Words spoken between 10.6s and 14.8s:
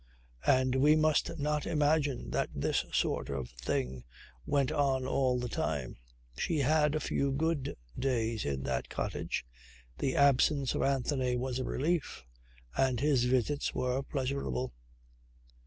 of Anthony was a relief and his visits were pleasurable.